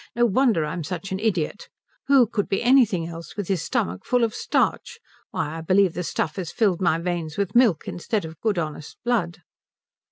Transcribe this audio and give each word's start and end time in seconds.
"No 0.15 0.25
wonder 0.25 0.65
I'm 0.65 0.83
such 0.83 1.11
an 1.11 1.19
idiot. 1.19 1.69
Who 2.07 2.25
could 2.25 2.49
be 2.49 2.63
anything 2.63 3.05
else 3.05 3.37
with 3.37 3.49
his 3.49 3.61
stomach 3.61 4.03
full 4.03 4.23
of 4.23 4.33
starch? 4.33 4.97
Why, 5.29 5.55
I 5.55 5.61
believe 5.61 5.93
the 5.93 6.01
stuff 6.01 6.37
has 6.37 6.51
filled 6.51 6.81
my 6.81 6.97
veins 6.97 7.37
with 7.37 7.53
milk 7.53 7.87
instead 7.87 8.25
of 8.25 8.41
good 8.41 8.57
honest 8.57 8.97
blood." 9.05 9.43